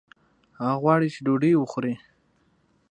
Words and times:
هغه 0.61 0.75
غواړي 0.83 1.07
چې 1.13 1.19
ډوډۍ 1.25 1.53
وخوړي 1.57 1.93